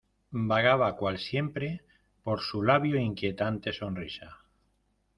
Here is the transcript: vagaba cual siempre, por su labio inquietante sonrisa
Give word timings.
vagaba 0.47 0.95
cual 0.95 1.19
siempre, 1.19 1.83
por 2.23 2.39
su 2.41 2.63
labio 2.63 2.97
inquietante 2.99 3.71
sonrisa 3.71 4.35